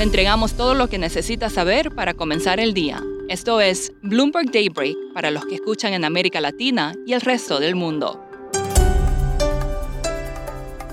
[0.00, 3.04] Le entregamos todo lo que necesita saber para comenzar el día.
[3.28, 7.74] Esto es Bloomberg Daybreak para los que escuchan en América Latina y el resto del
[7.74, 8.18] mundo.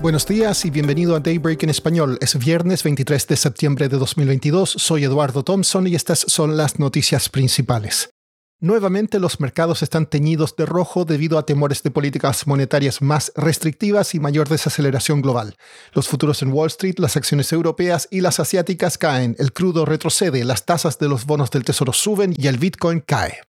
[0.02, 2.18] Buenos días y bienvenido a Daybreak en español.
[2.20, 4.68] Es viernes 23 de septiembre de 2022.
[4.68, 8.10] Soy Eduardo Thompson y estas son las noticias principales.
[8.60, 14.16] Nuevamente los mercados están teñidos de rojo debido a temores de políticas monetarias más restrictivas
[14.16, 15.56] y mayor desaceleración global.
[15.92, 20.42] Los futuros en Wall Street, las acciones europeas y las asiáticas caen, el crudo retrocede,
[20.42, 23.47] las tasas de los bonos del tesoro suben y el Bitcoin cae.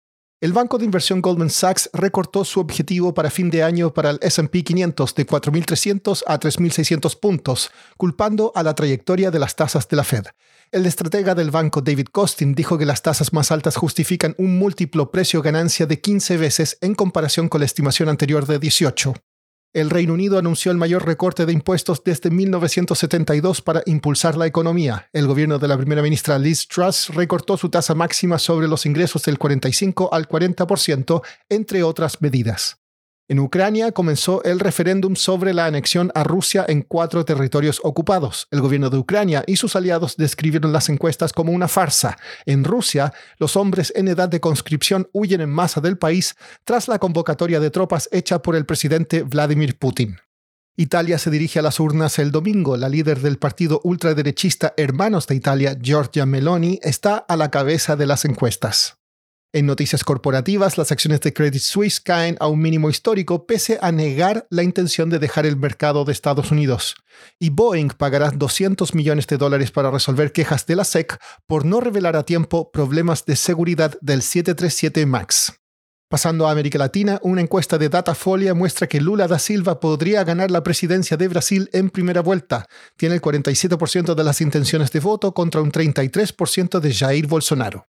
[0.43, 4.19] El banco de inversión Goldman Sachs recortó su objetivo para fin de año para el
[4.19, 9.95] SP 500 de 4.300 a 3.600 puntos, culpando a la trayectoria de las tasas de
[9.95, 10.25] la Fed.
[10.69, 15.11] El estratega del banco David Costin dijo que las tasas más altas justifican un múltiplo
[15.11, 19.13] precio-ganancia de 15 veces en comparación con la estimación anterior de 18
[19.73, 25.09] el Reino Unido anunció el mayor recorte de impuestos desde 1972 para impulsar la economía.
[25.13, 29.23] El gobierno de la primera ministra Liz Truss recortó su tasa máxima sobre los ingresos
[29.23, 32.82] del 45 al 40%, entre otras medidas.
[33.33, 38.47] En Ucrania comenzó el referéndum sobre la anexión a Rusia en cuatro territorios ocupados.
[38.51, 42.15] El gobierno de Ucrania y sus aliados describieron las encuestas como una farsa.
[42.45, 46.99] En Rusia, los hombres en edad de conscripción huyen en masa del país tras la
[46.99, 50.17] convocatoria de tropas hecha por el presidente Vladimir Putin.
[50.77, 52.77] Italia se dirige a las urnas el domingo.
[52.77, 58.05] La líder del partido ultraderechista Hermanos de Italia, Giorgia Meloni, está a la cabeza de
[58.05, 58.99] las encuestas.
[59.55, 63.91] En noticias corporativas, las acciones de Credit Suisse caen a un mínimo histórico pese a
[63.91, 66.95] negar la intención de dejar el mercado de Estados Unidos.
[67.37, 71.81] Y Boeing pagará 200 millones de dólares para resolver quejas de la SEC por no
[71.81, 75.53] revelar a tiempo problemas de seguridad del 737 MAX.
[76.09, 80.49] Pasando a América Latina, una encuesta de Datafolia muestra que Lula da Silva podría ganar
[80.49, 82.65] la presidencia de Brasil en primera vuelta.
[82.97, 87.85] Tiene el 47% de las intenciones de voto contra un 33% de Jair Bolsonaro.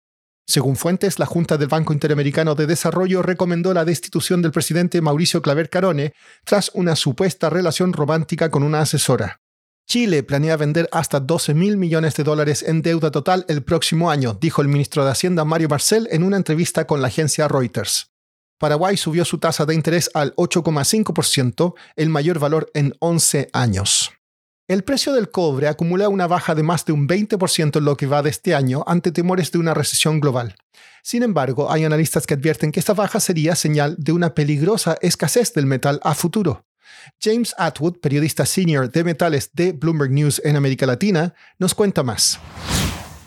[0.46, 5.42] Según fuentes, la Junta del Banco Interamericano de Desarrollo recomendó la destitución del presidente Mauricio
[5.42, 6.14] Claver Carone
[6.44, 9.40] tras una supuesta relación romántica con una asesora.
[9.88, 14.38] Chile planea vender hasta 12 mil millones de dólares en deuda total el próximo año,
[14.40, 18.12] dijo el ministro de Hacienda Mario Marcel en una entrevista con la agencia Reuters.
[18.60, 24.12] Paraguay subió su tasa de interés al 8,5%, el mayor valor en 11 años.
[24.74, 28.08] El precio del cobre acumula una baja de más de un 20% en lo que
[28.08, 30.56] va de este año ante temores de una recesión global.
[31.04, 35.54] Sin embargo, hay analistas que advierten que esta baja sería señal de una peligrosa escasez
[35.54, 36.66] del metal a futuro.
[37.22, 42.40] James Atwood, periodista senior de metales de Bloomberg News en América Latina, nos cuenta más.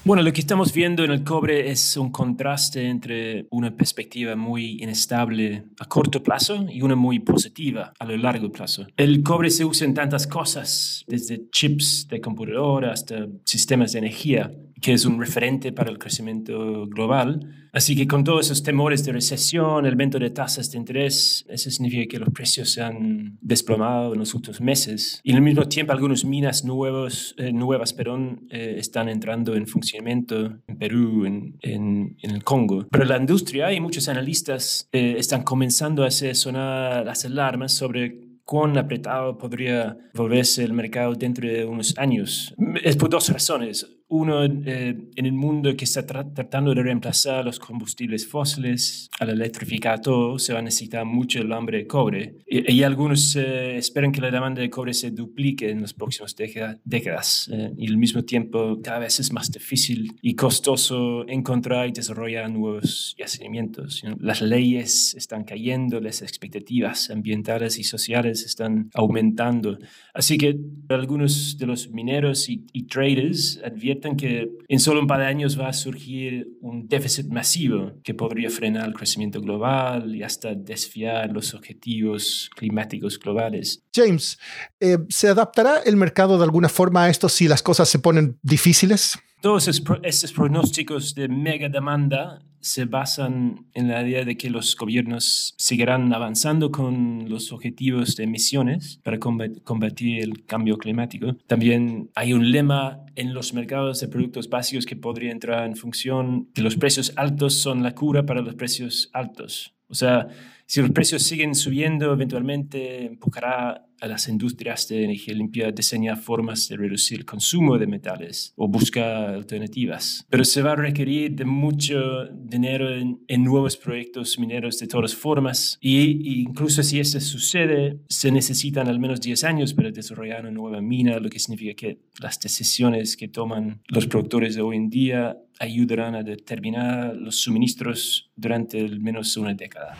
[0.07, 4.81] Bueno, lo que estamos viendo en el cobre es un contraste entre una perspectiva muy
[4.81, 8.87] inestable a corto plazo y una muy positiva a lo largo plazo.
[8.97, 14.53] El cobre se usa en tantas cosas, desde chips de computadora hasta sistemas de energía,
[14.81, 17.41] que es un referente para el crecimiento global
[17.77, 21.71] Así que con todos esos temores de recesión, el aumento de tasas de interés, eso
[21.71, 25.21] significa que los precios se han desplomado en los últimos meses.
[25.23, 30.57] Y al mismo tiempo, algunas minas nuevos, eh, nuevas perdón, eh, están entrando en funcionamiento
[30.67, 32.87] en Perú, en, en, el Congo.
[32.91, 38.39] Pero la industria y muchos analistas eh, están comenzando a hacer sonar las alarmas sobre
[38.47, 42.55] cuán apretado podría volverse el mercado dentro de unos años.
[42.83, 47.59] Es por dos razones uno eh, en el mundo que está tratando de reemplazar los
[47.59, 52.37] combustibles fósiles, al electrificar todo, se va a necesitar mucho el hambre de cobre.
[52.47, 56.37] Y, algunos eh, esperan que la demanda de cobre se duplique en las próximas
[56.85, 57.51] décadas.
[57.53, 62.49] Eh, y al mismo tiempo, cada vez es más difícil y costoso encontrar y desarrollar
[62.51, 64.03] nuevos yacimientos.
[64.21, 69.79] Las leyes están cayendo, las expectativas ambientales y sociales están aumentando.
[70.15, 70.57] Así que
[70.89, 75.59] algunos de los mineros y, y traders advierten que en solo un par de años
[75.59, 81.33] va a surgir un déficit masivo que podría frenar el crecimiento global y hasta desfiar
[81.33, 83.83] los objetivos climáticos globales.
[83.95, 84.39] James,
[84.81, 88.39] eh, ¿se adaptará el mercado de alguna forma a esto si las cosas se ponen
[88.43, 89.19] difíciles?
[89.41, 95.55] Todos estos pronósticos de mega demanda se basan en la idea de que los gobiernos
[95.57, 101.35] seguirán avanzando con los objetivos de emisiones para combatir el cambio climático.
[101.47, 106.49] También hay un lema en los mercados de productos básicos que podría entrar en función
[106.55, 109.75] que los precios altos son la cura para los precios altos.
[109.89, 110.27] O sea,
[110.67, 116.19] Si los precios siguen subiendo, eventualmente empujará a las industrias de energía limpia a diseñar
[116.19, 120.27] formas de reducir el consumo de metales o buscar alternativas.
[120.29, 125.79] Pero se va a requerir de mucho dinero en, nuevos proyectos mineros de todas formas
[125.81, 130.81] y, incluso si eso sucede, se necesitan al menos 10 años para desarrollar una nueva
[130.81, 135.39] mina, lo que significa que las decisiones que toman los productores de hoy en día
[135.61, 139.97] ayudarán a determinar los suministros durante al menos una década.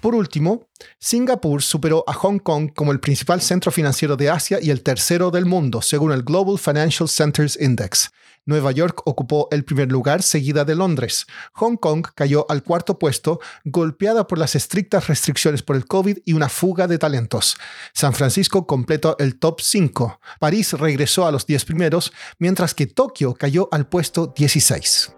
[0.00, 0.68] Por último,
[1.00, 5.32] Singapur superó a Hong Kong como el principal centro financiero de Asia y el tercero
[5.32, 8.12] del mundo, según el Global Financial Centers Index.
[8.46, 11.26] Nueva York ocupó el primer lugar, seguida de Londres.
[11.54, 16.32] Hong Kong cayó al cuarto puesto, golpeada por las estrictas restricciones por el COVID y
[16.32, 17.58] una fuga de talentos.
[17.92, 20.20] San Francisco completó el top 5.
[20.38, 25.17] París regresó a los 10 primeros, mientras que Tokio cayó al puesto 16.